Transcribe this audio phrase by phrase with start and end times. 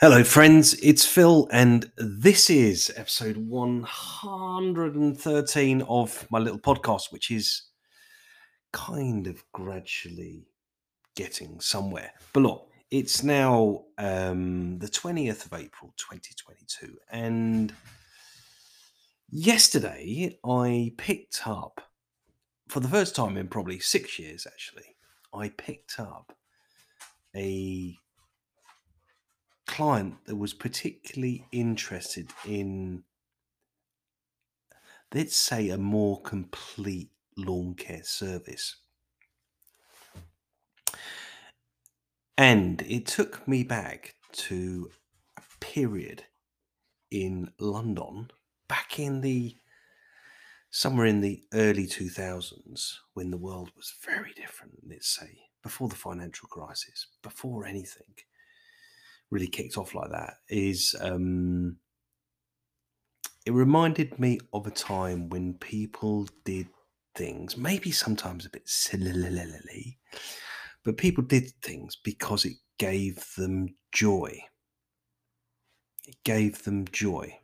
[0.00, 0.74] Hello, friends.
[0.74, 7.64] It's Phil, and this is episode 113 of my little podcast, which is
[8.72, 10.46] kind of gradually
[11.16, 12.12] getting somewhere.
[12.32, 17.74] But look, it's now um, the 20th of April, 2022, and
[19.28, 21.80] yesterday I picked up,
[22.68, 24.94] for the first time in probably six years actually,
[25.34, 26.32] I picked up
[27.34, 27.98] a
[29.68, 33.04] client that was particularly interested in,
[35.14, 38.76] let's say, a more complete lawn care service.
[42.36, 44.90] And it took me back to
[45.36, 46.24] a period
[47.10, 48.30] in London
[48.68, 49.56] back in the
[50.70, 55.96] somewhere in the early 2000s when the world was very different, let's say, before the
[55.96, 58.14] financial crisis, before anything
[59.30, 61.76] really kicked off like that is um,
[63.46, 66.68] it reminded me of a time when people did
[67.14, 69.98] things, maybe sometimes a bit silly,
[70.84, 74.38] but people did things because it gave them joy.
[76.06, 77.38] It gave them joy.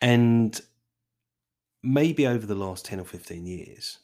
[0.00, 0.60] And
[1.82, 3.98] maybe over the last 10 or 15 years,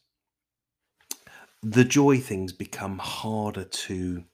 [1.62, 4.24] the joy things become harder to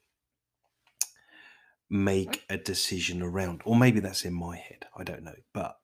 [1.89, 3.61] make a decision around.
[3.65, 4.85] Or maybe that's in my head.
[4.95, 5.35] I don't know.
[5.53, 5.77] But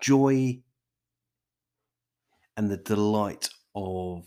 [0.00, 0.62] joy
[2.56, 4.24] and the delight of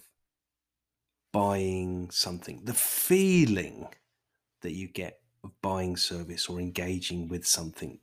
[1.33, 3.87] buying something, the feeling
[4.61, 7.99] that you get of buying service or engaging with something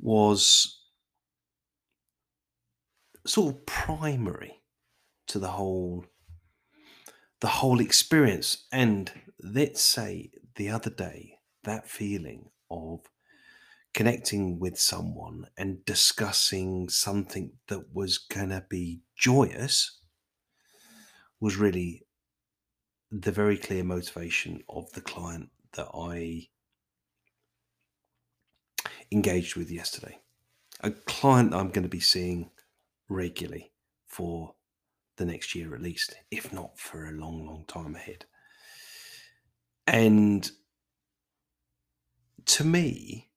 [0.00, 0.82] was
[3.26, 4.62] sort of primary
[5.26, 6.04] to the whole
[7.40, 11.37] the whole experience and let's say the other day
[11.68, 13.00] that feeling of
[13.94, 20.00] connecting with someone and discussing something that was going to be joyous
[21.40, 22.04] was really
[23.10, 26.48] the very clear motivation of the client that I
[29.10, 30.18] engaged with yesterday.
[30.82, 32.50] A client I'm going to be seeing
[33.08, 33.72] regularly
[34.06, 34.54] for
[35.16, 38.26] the next year at least, if not for a long, long time ahead.
[39.86, 40.48] And
[42.48, 43.28] to me,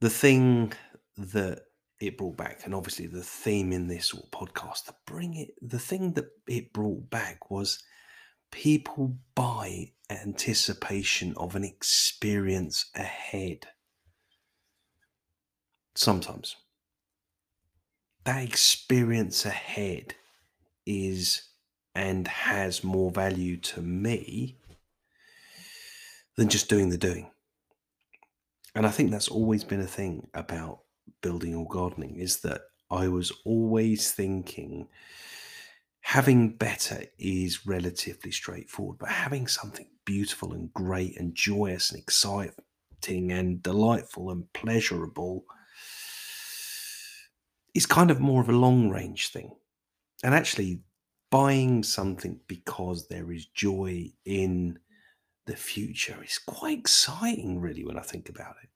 [0.00, 0.72] the thing
[1.16, 1.62] that
[2.00, 6.12] it brought back, and obviously the theme in this podcast, to bring it, the thing
[6.14, 7.82] that it brought back was
[8.50, 13.66] people buy anticipation of an experience ahead.
[15.94, 16.56] Sometimes
[18.24, 20.14] that experience ahead
[20.84, 21.42] is
[21.94, 24.58] and has more value to me
[26.36, 27.30] than just doing the doing.
[28.74, 30.80] And I think that's always been a thing about
[31.22, 34.88] building or gardening is that I was always thinking
[36.00, 42.52] having better is relatively straightforward, but having something beautiful and great and joyous and exciting
[43.32, 45.44] and delightful and pleasurable
[47.74, 49.56] is kind of more of a long range thing.
[50.22, 50.80] And actually,
[51.30, 54.78] buying something because there is joy in
[55.46, 58.68] the future is quite exciting, really, when I think about it.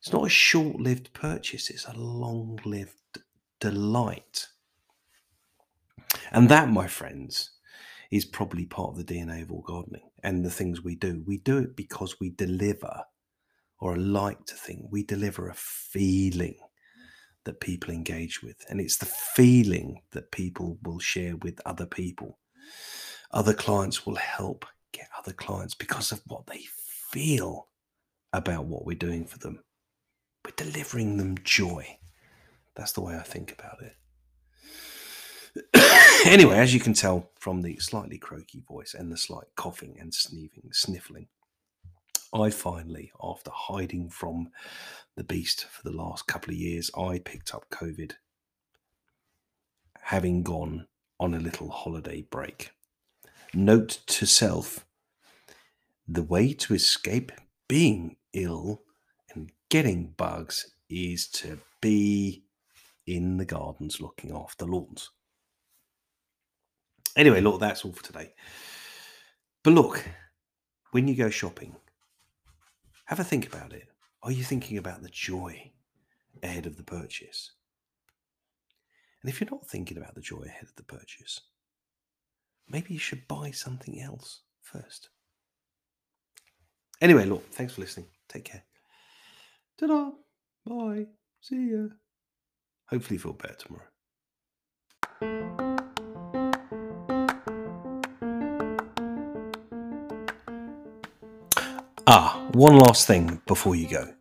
[0.00, 3.18] It's not a short lived purchase, it's a long lived
[3.60, 4.48] delight.
[6.30, 7.50] And that, my friends,
[8.10, 11.22] is probably part of the DNA of all gardening and the things we do.
[11.26, 13.04] We do it because we deliver,
[13.80, 16.56] or like to think, we deliver a feeling
[17.44, 18.64] that people engage with.
[18.68, 22.38] And it's the feeling that people will share with other people.
[23.32, 26.64] Other clients will help get other clients because of what they
[27.10, 27.68] feel
[28.32, 29.62] about what we're doing for them.
[30.44, 31.98] We're delivering them joy.
[32.74, 33.96] That's the way I think about it.
[36.26, 40.12] anyway, as you can tell from the slightly croaky voice and the slight coughing and
[40.14, 41.28] sneezing, sniffling,
[42.32, 44.50] I finally, after hiding from
[45.16, 48.12] the beast for the last couple of years, I picked up COVID,
[50.02, 50.86] having gone
[51.18, 52.72] on a little holiday break.
[53.54, 54.85] Note to self
[56.08, 57.32] the way to escape
[57.68, 58.82] being ill
[59.34, 62.44] and getting bugs is to be
[63.06, 65.10] in the gardens looking after lawns.
[67.16, 68.32] Anyway, look, that's all for today.
[69.62, 70.04] But look,
[70.92, 71.74] when you go shopping,
[73.06, 73.88] have a think about it.
[74.22, 75.72] Are you thinking about the joy
[76.42, 77.52] ahead of the purchase?
[79.22, 81.40] And if you're not thinking about the joy ahead of the purchase,
[82.68, 85.08] maybe you should buy something else first.
[87.00, 88.06] Anyway, look, thanks for listening.
[88.28, 88.64] Take care.
[89.78, 90.10] Ta-da.
[90.64, 91.06] Bye.
[91.40, 91.88] See ya.
[92.88, 93.84] Hopefully, feel better tomorrow.
[102.06, 104.12] Ah, one last thing before you go.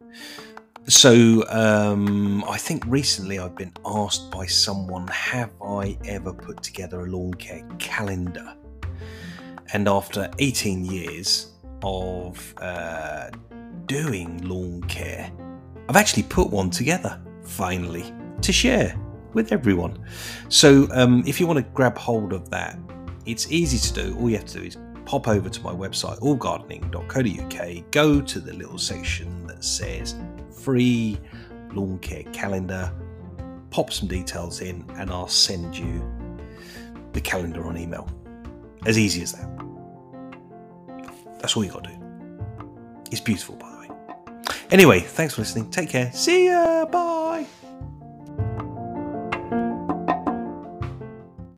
[0.87, 7.05] So, um, I think recently I've been asked by someone, have I ever put together
[7.05, 8.55] a lawn care calendar?
[9.73, 11.54] And after 18 years
[11.85, 13.29] of uh,
[13.85, 15.31] doing lawn care,
[15.87, 18.11] I've actually put one together, finally,
[18.41, 18.99] to share
[19.33, 20.03] with everyone.
[20.49, 22.77] So, um, if you want to grab hold of that,
[23.25, 24.17] it's easy to do.
[24.19, 28.53] All you have to do is pop over to my website, allgardening.co.uk, go to the
[28.53, 30.15] little section that says
[30.51, 31.19] free
[31.73, 32.91] lawn care calendar,
[33.69, 36.03] pop some details in, and I'll send you
[37.13, 38.09] the calendar on email.
[38.85, 39.64] As easy as that.
[41.45, 43.03] That's all you got to do.
[43.11, 43.89] It's beautiful, by the way.
[44.71, 45.69] Anyway, thanks for listening.
[45.69, 46.11] Take care.
[46.11, 46.87] See ya.
[46.87, 47.45] Bye.